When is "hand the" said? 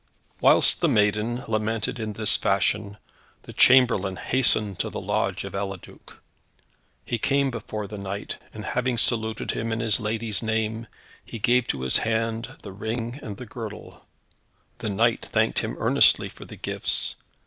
11.97-12.71